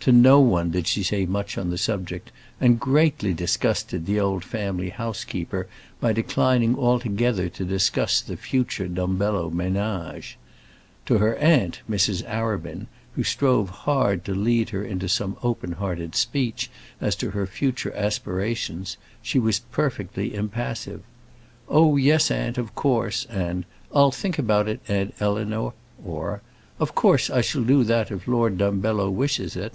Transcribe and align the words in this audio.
To 0.00 0.12
no 0.12 0.38
one 0.38 0.70
did 0.70 0.86
she 0.86 1.02
say 1.02 1.26
much 1.26 1.58
on 1.58 1.70
the 1.70 1.78
subject, 1.78 2.30
and 2.60 2.78
greatly 2.78 3.34
disgusted 3.34 4.06
the 4.06 4.20
old 4.20 4.44
family 4.44 4.90
housekeeper 4.90 5.66
by 6.00 6.12
declining 6.12 6.76
altogether 6.76 7.48
to 7.48 7.64
discuss 7.64 8.20
the 8.20 8.36
future 8.36 8.86
Dumbello 8.86 9.50
ménage. 9.50 10.34
To 11.06 11.18
her 11.18 11.34
aunt, 11.38 11.80
Mrs. 11.90 12.22
Arabin, 12.24 12.86
who 13.16 13.24
strove 13.24 13.68
hard 13.70 14.24
to 14.26 14.32
lead 14.32 14.68
her 14.68 14.84
into 14.84 15.08
some 15.08 15.36
open 15.42 15.72
hearted 15.72 16.14
speech 16.14 16.70
as 17.00 17.16
to 17.16 17.30
her 17.32 17.44
future 17.44 17.92
aspirations, 17.96 18.98
she 19.22 19.40
was 19.40 19.58
perfectly 19.58 20.36
impassive. 20.36 21.02
"Oh, 21.68 21.96
yes, 21.96 22.30
aunt, 22.30 22.58
of 22.58 22.76
course," 22.76 23.26
and 23.28 23.64
"I'll 23.92 24.12
think 24.12 24.38
about 24.38 24.68
it, 24.68 24.78
aunt 24.86 25.14
Eleanor," 25.18 25.72
or 26.04 26.42
"Of 26.78 26.94
course 26.94 27.28
I 27.28 27.40
shall 27.40 27.64
do 27.64 27.82
that 27.82 28.12
if 28.12 28.28
Lord 28.28 28.56
Dumbello 28.58 29.10
wishes 29.10 29.56
it." 29.56 29.72